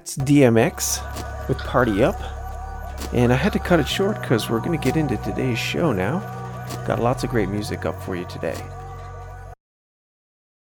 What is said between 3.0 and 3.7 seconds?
And I had to